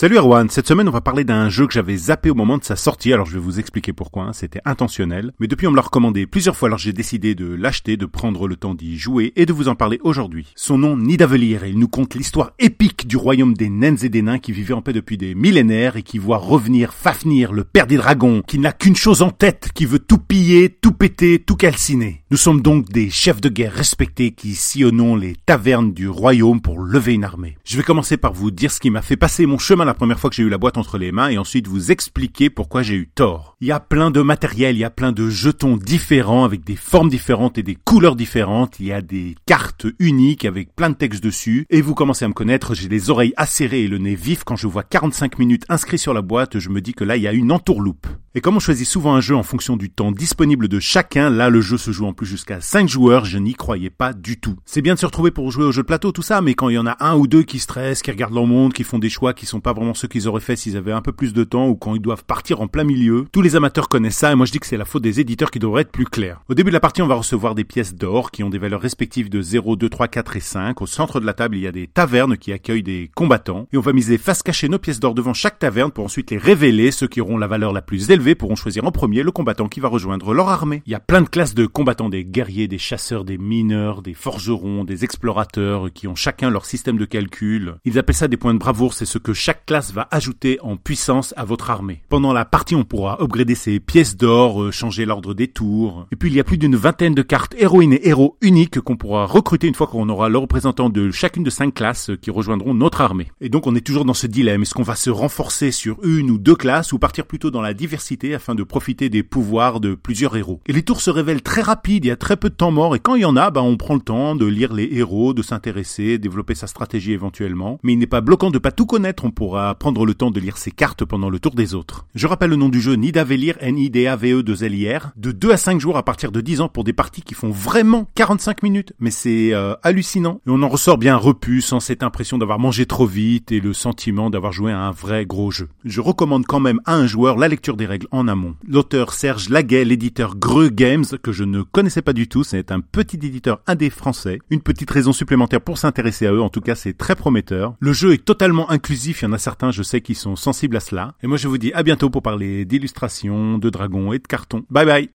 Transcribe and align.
Salut 0.00 0.16
Erwan, 0.16 0.48
cette 0.48 0.68
semaine 0.68 0.88
on 0.88 0.92
va 0.92 1.00
parler 1.00 1.24
d'un 1.24 1.48
jeu 1.48 1.66
que 1.66 1.72
j'avais 1.72 1.96
zappé 1.96 2.30
au 2.30 2.34
moment 2.36 2.56
de 2.56 2.62
sa 2.62 2.76
sortie, 2.76 3.12
alors 3.12 3.26
je 3.26 3.32
vais 3.32 3.40
vous 3.40 3.58
expliquer 3.58 3.92
pourquoi, 3.92 4.26
hein. 4.26 4.32
c'était 4.32 4.60
intentionnel, 4.64 5.32
mais 5.40 5.48
depuis 5.48 5.66
on 5.66 5.72
me 5.72 5.76
l'a 5.76 5.82
recommandé 5.82 6.24
plusieurs 6.28 6.54
fois, 6.54 6.68
alors 6.68 6.78
j'ai 6.78 6.92
décidé 6.92 7.34
de 7.34 7.52
l'acheter, 7.52 7.96
de 7.96 8.06
prendre 8.06 8.46
le 8.46 8.54
temps 8.54 8.76
d'y 8.76 8.96
jouer 8.96 9.32
et 9.34 9.44
de 9.44 9.52
vous 9.52 9.66
en 9.66 9.74
parler 9.74 9.98
aujourd'hui. 10.04 10.52
Son 10.54 10.78
nom 10.78 10.96
Nidavellir 10.96 11.66
il 11.66 11.80
nous 11.80 11.88
conte 11.88 12.14
l'histoire 12.14 12.52
épique 12.60 13.08
du 13.08 13.16
royaume 13.16 13.54
des 13.54 13.70
naines 13.70 13.98
et 14.04 14.08
des 14.08 14.22
nains 14.22 14.38
qui 14.38 14.52
vivaient 14.52 14.72
en 14.72 14.82
paix 14.82 14.92
depuis 14.92 15.18
des 15.18 15.34
millénaires 15.34 15.96
et 15.96 16.04
qui 16.04 16.18
voit 16.18 16.38
revenir 16.38 16.94
Fafnir, 16.94 17.52
le 17.52 17.64
père 17.64 17.88
des 17.88 17.96
dragons, 17.96 18.42
qui 18.46 18.60
n'a 18.60 18.70
qu'une 18.70 18.94
chose 18.94 19.22
en 19.22 19.30
tête, 19.30 19.70
qui 19.74 19.84
veut 19.84 19.98
tout 19.98 20.18
piller, 20.18 20.68
tout 20.68 20.92
péter, 20.92 21.40
tout 21.40 21.56
calciner. 21.56 22.22
Nous 22.30 22.36
sommes 22.36 22.62
donc 22.62 22.88
des 22.90 23.10
chefs 23.10 23.40
de 23.40 23.48
guerre 23.48 23.72
respectés 23.72 24.30
qui 24.30 24.54
sillonnons 24.54 25.16
les 25.16 25.34
tavernes 25.44 25.92
du 25.92 26.08
royaume 26.08 26.60
pour 26.60 26.78
lever 26.78 27.14
une 27.14 27.24
armée. 27.24 27.58
Je 27.64 27.76
vais 27.76 27.82
commencer 27.82 28.16
par 28.16 28.32
vous 28.32 28.52
dire 28.52 28.70
ce 28.70 28.78
qui 28.78 28.90
m'a 28.90 29.02
fait 29.02 29.16
passer 29.16 29.44
mon 29.44 29.58
chemin 29.58 29.87
la 29.88 29.94
première 29.94 30.20
fois 30.20 30.28
que 30.28 30.36
j'ai 30.36 30.42
eu 30.42 30.50
la 30.50 30.58
boîte 30.58 30.76
entre 30.76 30.98
les 30.98 31.12
mains 31.12 31.30
et 31.30 31.38
ensuite 31.38 31.66
vous 31.66 31.90
expliquer 31.90 32.50
pourquoi 32.50 32.82
j'ai 32.82 32.94
eu 32.94 33.08
tort. 33.08 33.56
Il 33.62 33.68
y 33.68 33.72
a 33.72 33.80
plein 33.80 34.10
de 34.10 34.20
matériel, 34.20 34.76
il 34.76 34.80
y 34.80 34.84
a 34.84 34.90
plein 34.90 35.12
de 35.12 35.30
jetons 35.30 35.78
différents 35.78 36.44
avec 36.44 36.62
des 36.62 36.76
formes 36.76 37.08
différentes 37.08 37.56
et 37.56 37.62
des 37.62 37.74
couleurs 37.74 38.14
différentes, 38.14 38.78
il 38.80 38.86
y 38.86 38.92
a 38.92 39.00
des 39.00 39.34
cartes 39.46 39.86
uniques 39.98 40.44
avec 40.44 40.76
plein 40.76 40.90
de 40.90 40.94
textes 40.94 41.24
dessus 41.24 41.64
et 41.70 41.80
vous 41.80 41.94
commencez 41.94 42.26
à 42.26 42.28
me 42.28 42.34
connaître, 42.34 42.74
j'ai 42.74 42.88
les 42.90 43.08
oreilles 43.08 43.32
acérées 43.38 43.84
et 43.84 43.88
le 43.88 43.96
nez 43.96 44.14
vif 44.14 44.44
quand 44.44 44.56
je 44.56 44.66
vois 44.66 44.82
45 44.82 45.38
minutes 45.38 45.64
inscrits 45.70 45.98
sur 45.98 46.12
la 46.12 46.20
boîte, 46.20 46.58
je 46.58 46.68
me 46.68 46.82
dis 46.82 46.92
que 46.92 47.04
là 47.04 47.16
il 47.16 47.22
y 47.22 47.28
a 47.28 47.32
une 47.32 47.50
entourloupe. 47.50 48.06
Et 48.34 48.42
comme 48.42 48.56
on 48.56 48.60
choisit 48.60 48.86
souvent 48.86 49.14
un 49.14 49.22
jeu 49.22 49.34
en 49.34 49.42
fonction 49.42 49.78
du 49.78 49.88
temps 49.88 50.12
disponible 50.12 50.68
de 50.68 50.80
chacun, 50.80 51.30
là 51.30 51.48
le 51.48 51.62
jeu 51.62 51.78
se 51.78 51.90
joue 51.92 52.06
en 52.06 52.12
plus 52.12 52.26
jusqu'à 52.26 52.60
5 52.60 52.88
joueurs, 52.88 53.24
je 53.24 53.38
n'y 53.38 53.54
croyais 53.54 53.90
pas 53.90 54.12
du 54.12 54.38
tout. 54.38 54.56
C'est 54.66 54.82
bien 54.82 54.94
de 54.94 54.98
se 54.98 55.06
retrouver 55.06 55.30
pour 55.30 55.50
jouer 55.50 55.64
au 55.64 55.72
jeu 55.72 55.82
de 55.82 55.86
plateau, 55.86 56.12
tout 56.12 56.22
ça, 56.22 56.42
mais 56.42 56.54
quand 56.54 56.68
il 56.68 56.74
y 56.74 56.78
en 56.78 56.86
a 56.86 56.96
un 57.00 57.16
ou 57.16 57.26
deux 57.26 57.42
qui 57.42 57.58
stressent, 57.58 58.02
qui 58.02 58.10
regardent 58.10 58.34
leur 58.34 58.46
monde, 58.46 58.74
qui 58.74 58.84
font 58.84 58.98
des 58.98 59.08
choix 59.08 59.32
qui 59.32 59.46
sont 59.46 59.60
pas 59.60 59.67
vraiment 59.72 59.94
ceux 59.94 60.08
qu'ils 60.08 60.28
auraient 60.28 60.40
fait 60.40 60.56
s'ils 60.56 60.76
avaient 60.76 60.92
un 60.92 61.02
peu 61.02 61.12
plus 61.12 61.32
de 61.32 61.44
temps 61.44 61.68
ou 61.68 61.76
quand 61.76 61.94
ils 61.94 62.00
doivent 62.00 62.24
partir 62.24 62.60
en 62.60 62.68
plein 62.68 62.84
milieu. 62.84 63.26
Tous 63.32 63.42
les 63.42 63.56
amateurs 63.56 63.88
connaissent 63.88 64.16
ça 64.16 64.32
et 64.32 64.34
moi 64.34 64.46
je 64.46 64.52
dis 64.52 64.58
que 64.58 64.66
c'est 64.66 64.76
la 64.76 64.84
faute 64.84 65.02
des 65.02 65.20
éditeurs 65.20 65.50
qui 65.50 65.58
devraient 65.58 65.82
être 65.82 65.92
plus 65.92 66.04
clairs. 66.04 66.40
Au 66.48 66.54
début 66.54 66.70
de 66.70 66.74
la 66.74 66.80
partie, 66.80 67.02
on 67.02 67.06
va 67.06 67.14
recevoir 67.14 67.54
des 67.54 67.64
pièces 67.64 67.94
d'or 67.94 68.30
qui 68.30 68.42
ont 68.42 68.50
des 68.50 68.58
valeurs 68.58 68.80
respectives 68.80 69.30
de 69.30 69.40
0, 69.40 69.76
2, 69.76 69.88
3, 69.88 70.08
4 70.08 70.36
et 70.36 70.40
5. 70.40 70.80
Au 70.82 70.86
centre 70.86 71.20
de 71.20 71.26
la 71.26 71.34
table, 71.34 71.56
il 71.56 71.62
y 71.62 71.66
a 71.66 71.72
des 71.72 71.86
tavernes 71.86 72.36
qui 72.36 72.52
accueillent 72.52 72.82
des 72.82 73.10
combattants 73.14 73.68
et 73.72 73.78
on 73.78 73.80
va 73.82 73.92
miser 73.92 74.18
face 74.18 74.42
cachée 74.42 74.68
nos 74.68 74.78
pièces 74.78 75.00
d'or 75.00 75.14
devant 75.14 75.34
chaque 75.34 75.58
taverne 75.58 75.90
pour 75.90 76.04
ensuite 76.04 76.30
les 76.30 76.38
révéler. 76.38 76.90
Ceux 76.90 77.08
qui 77.08 77.20
auront 77.20 77.38
la 77.38 77.46
valeur 77.46 77.72
la 77.72 77.82
plus 77.82 78.10
élevée 78.10 78.34
pourront 78.34 78.56
choisir 78.56 78.84
en 78.84 78.92
premier 78.92 79.22
le 79.22 79.30
combattant 79.30 79.68
qui 79.68 79.80
va 79.80 79.88
rejoindre 79.88 80.34
leur 80.34 80.48
armée. 80.48 80.82
Il 80.86 80.92
y 80.92 80.94
a 80.94 81.00
plein 81.00 81.22
de 81.22 81.28
classes 81.28 81.54
de 81.54 81.66
combattants, 81.66 82.08
des 82.08 82.24
guerriers, 82.24 82.68
des 82.68 82.78
chasseurs, 82.78 83.24
des 83.24 83.38
mineurs, 83.38 84.02
des 84.02 84.14
forgerons, 84.14 84.84
des 84.84 85.04
explorateurs 85.04 85.92
qui 85.92 86.08
ont 86.08 86.14
chacun 86.14 86.50
leur 86.50 86.66
système 86.66 86.98
de 86.98 87.04
calcul. 87.04 87.76
Ils 87.84 87.98
appellent 87.98 88.14
ça 88.14 88.28
des 88.28 88.36
points 88.36 88.54
de 88.54 88.58
bravoure, 88.58 88.94
c'est 88.94 89.04
ce 89.04 89.18
que 89.18 89.32
chaque 89.32 89.57
classe 89.66 89.92
va 89.92 90.08
ajouter 90.10 90.58
en 90.62 90.76
puissance 90.76 91.34
à 91.36 91.44
votre 91.44 91.70
armée. 91.70 92.02
Pendant 92.08 92.32
la 92.32 92.44
partie, 92.44 92.74
on 92.74 92.84
pourra 92.84 93.20
upgrader 93.20 93.54
ses 93.54 93.80
pièces 93.80 94.16
d'or, 94.16 94.62
euh, 94.62 94.70
changer 94.70 95.04
l'ordre 95.04 95.34
des 95.34 95.48
tours. 95.48 96.06
Et 96.12 96.16
puis 96.16 96.30
il 96.30 96.36
y 96.36 96.40
a 96.40 96.44
plus 96.44 96.58
d'une 96.58 96.76
vingtaine 96.76 97.14
de 97.14 97.22
cartes 97.22 97.54
héroïnes 97.58 97.92
et 97.92 98.08
héros 98.08 98.36
uniques 98.40 98.80
qu'on 98.80 98.96
pourra 98.96 99.26
recruter 99.26 99.66
une 99.66 99.74
fois 99.74 99.86
qu'on 99.86 100.08
aura 100.08 100.28
le 100.28 100.38
représentant 100.38 100.90
de 100.90 101.10
chacune 101.10 101.44
de 101.44 101.50
cinq 101.50 101.74
classes 101.74 102.10
qui 102.20 102.30
rejoindront 102.30 102.74
notre 102.74 103.00
armée. 103.00 103.30
Et 103.40 103.48
donc 103.48 103.66
on 103.66 103.74
est 103.74 103.86
toujours 103.86 104.04
dans 104.04 104.14
ce 104.14 104.26
dilemme, 104.26 104.62
est-ce 104.62 104.74
qu'on 104.74 104.82
va 104.82 104.96
se 104.96 105.10
renforcer 105.10 105.70
sur 105.70 105.98
une 106.04 106.30
ou 106.30 106.38
deux 106.38 106.56
classes 106.56 106.92
ou 106.92 106.98
partir 106.98 107.26
plutôt 107.26 107.50
dans 107.50 107.62
la 107.62 107.74
diversité 107.74 108.34
afin 108.34 108.54
de 108.54 108.62
profiter 108.62 109.08
des 109.08 109.22
pouvoirs 109.22 109.80
de 109.80 109.94
plusieurs 109.94 110.36
héros? 110.36 110.60
Et 110.66 110.72
les 110.72 110.82
tours 110.82 111.00
se 111.00 111.10
révèlent 111.10 111.42
très 111.42 111.62
rapides, 111.62 112.04
il 112.04 112.08
y 112.08 112.12
a 112.12 112.16
très 112.16 112.36
peu 112.36 112.50
de 112.50 112.54
temps 112.54 112.70
mort 112.70 112.94
et 112.94 113.00
quand 113.00 113.14
il 113.14 113.22
y 113.22 113.26
en 113.26 113.36
a, 113.36 113.50
bah, 113.50 113.62
on 113.62 113.76
prend 113.76 113.94
le 113.94 114.00
temps 114.00 114.34
de 114.34 114.46
lire 114.46 114.72
les 114.72 114.88
héros, 114.92 115.34
de 115.34 115.42
s'intéresser, 115.42 116.18
développer 116.18 116.54
sa 116.54 116.66
stratégie 116.66 117.12
éventuellement. 117.12 117.78
Mais 117.82 117.92
il 117.92 117.98
n'est 117.98 118.06
pas 118.06 118.20
bloquant 118.20 118.50
de 118.50 118.58
pas 118.58 118.72
tout 118.72 118.86
connaître, 118.86 119.24
on 119.24 119.30
pourra 119.30 119.47
prendre 119.78 120.04
le 120.06 120.14
temps 120.14 120.30
de 120.30 120.40
lire 120.40 120.58
ses 120.58 120.70
cartes 120.70 121.04
pendant 121.04 121.30
le 121.30 121.38
tour 121.38 121.54
des 121.54 121.74
autres. 121.74 122.06
Je 122.14 122.26
rappelle 122.26 122.50
le 122.50 122.56
nom 122.56 122.68
du 122.68 122.80
jeu 122.80 122.94
Nidavellir, 122.94 123.56
N-I-D-A-V-E 123.60 124.42
2 124.42 124.64
l 124.64 124.74
i 124.74 124.92
r 124.94 125.10
de 125.16 125.32
2 125.32 125.52
à 125.52 125.56
5 125.56 125.80
jours 125.80 125.96
à 125.96 126.04
partir 126.04 126.32
de 126.32 126.40
10 126.40 126.60
ans 126.60 126.68
pour 126.68 126.84
des 126.84 126.92
parties 126.92 127.22
qui 127.22 127.34
font 127.34 127.50
vraiment 127.50 128.08
45 128.14 128.62
minutes. 128.62 128.92
Mais 128.98 129.10
c'est 129.10 129.52
euh, 129.52 129.74
hallucinant. 129.82 130.40
Et 130.46 130.50
on 130.50 130.62
en 130.62 130.68
ressort 130.68 130.98
bien 130.98 131.16
repu 131.16 131.60
sans 131.60 131.80
cette 131.80 132.02
impression 132.02 132.38
d'avoir 132.38 132.58
mangé 132.58 132.86
trop 132.86 133.06
vite 133.06 133.52
et 133.52 133.60
le 133.60 133.72
sentiment 133.72 134.30
d'avoir 134.30 134.52
joué 134.52 134.72
à 134.72 134.80
un 134.80 134.90
vrai 134.90 135.26
gros 135.26 135.50
jeu. 135.50 135.68
Je 135.84 136.00
recommande 136.00 136.46
quand 136.46 136.60
même 136.60 136.80
à 136.84 136.94
un 136.94 137.06
joueur 137.06 137.36
la 137.36 137.48
lecture 137.48 137.76
des 137.76 137.86
règles 137.86 138.08
en 138.10 138.28
amont. 138.28 138.54
L'auteur 138.66 139.12
Serge 139.12 139.48
Laguet, 139.48 139.84
l'éditeur 139.84 140.36
Greux 140.36 140.68
Games, 140.68 141.04
que 141.22 141.32
je 141.32 141.44
ne 141.44 141.62
connaissais 141.62 142.02
pas 142.02 142.12
du 142.12 142.28
tout, 142.28 142.44
c'est 142.44 142.72
un 142.72 142.80
petit 142.80 143.16
éditeur 143.16 143.60
indé 143.66 143.90
français. 143.90 144.38
Une 144.50 144.60
petite 144.60 144.90
raison 144.90 145.12
supplémentaire 145.12 145.60
pour 145.60 145.78
s'intéresser 145.78 146.26
à 146.26 146.32
eux, 146.32 146.42
en 146.42 146.48
tout 146.48 146.60
cas 146.60 146.74
c'est 146.74 146.96
très 146.96 147.16
prometteur. 147.16 147.74
Le 147.80 147.92
jeu 147.92 148.12
est 148.12 148.24
totalement 148.24 148.70
inclusif, 148.70 149.22
il 149.22 149.26
y 149.26 149.28
en 149.28 149.32
certains 149.38 149.70
je 149.70 149.82
sais 149.82 150.00
qui 150.00 150.14
sont 150.14 150.36
sensibles 150.36 150.76
à 150.76 150.80
cela. 150.80 151.14
Et 151.22 151.26
moi 151.26 151.36
je 151.36 151.48
vous 151.48 151.58
dis 151.58 151.72
à 151.72 151.82
bientôt 151.82 152.10
pour 152.10 152.22
parler 152.22 152.64
d'illustrations, 152.64 153.58
de 153.58 153.70
dragons 153.70 154.12
et 154.12 154.18
de 154.18 154.26
cartons. 154.26 154.64
Bye 154.70 154.86
bye 154.86 155.10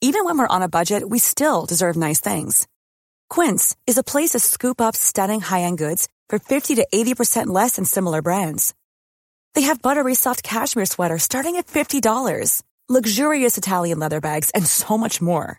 Even 0.00 0.26
when 0.26 0.36
we're 0.36 0.46
on 0.50 0.60
a 0.60 0.68
budget, 0.68 1.02
we 1.08 1.18
still 1.18 1.64
deserve 1.66 1.96
nice 1.96 2.20
things. 2.20 2.66
Quince 3.30 3.74
is 3.86 3.96
a 3.96 4.02
place 4.02 4.32
to 4.32 4.38
scoop 4.38 4.78
up 4.78 4.94
stunning 4.94 5.40
high-end 5.40 5.78
goods 5.78 6.08
for 6.28 6.38
50 6.38 6.74
to 6.74 6.86
80% 6.92 7.46
less 7.46 7.76
than 7.76 7.86
similar 7.86 8.20
brands. 8.20 8.74
They 9.54 9.62
have 9.62 9.80
buttery 9.80 10.14
soft 10.14 10.42
cashmere 10.42 10.84
sweaters 10.84 11.22
starting 11.22 11.56
at 11.56 11.68
$50, 11.68 12.62
luxurious 12.88 13.56
Italian 13.56 13.98
leather 13.98 14.20
bags, 14.20 14.50
and 14.50 14.66
so 14.66 14.98
much 14.98 15.22
more. 15.22 15.58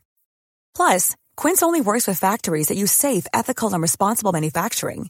Plus, 0.76 1.16
Quince 1.36 1.64
only 1.64 1.82
works 1.82 2.08
with 2.08 2.20
factories 2.20 2.68
that 2.68 2.78
use 2.78 2.92
safe, 2.92 3.26
ethical, 3.34 3.74
and 3.74 3.82
responsible 3.82 4.32
manufacturing. 4.32 5.10